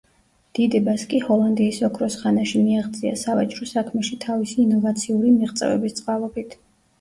დიდებას 0.59 1.01
კი 1.09 1.17
ჰოლანდიის 1.25 1.81
ოქროს 1.87 2.17
ხანაში 2.21 2.61
მიაღწია 2.69 3.11
სავაჭრო 3.25 3.69
საქმეში 3.73 4.19
თავისი 4.25 4.59
ინოვაციური 4.65 5.35
მიღწევების 5.37 5.97
წყალობით. 6.01 6.59